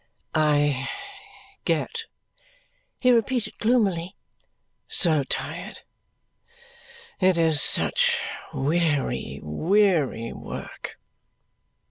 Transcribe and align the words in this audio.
"I 0.33 0.89
get," 1.63 2.05
he 2.97 3.11
repeated 3.11 3.59
gloomily, 3.59 4.15
"so 4.87 5.23
tired. 5.25 5.81
It 7.19 7.37
is 7.37 7.61
such 7.61 8.17
weary, 8.51 9.39
weary 9.43 10.33
work!" 10.33 10.97